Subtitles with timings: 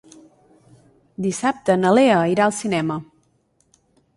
[1.27, 2.99] Dissabte na Lea irà al cinema.